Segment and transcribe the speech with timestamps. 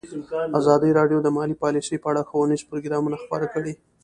[0.59, 3.73] ازادي راډیو د مالي پالیسي په اړه ښوونیز پروګرامونه خپاره کړي.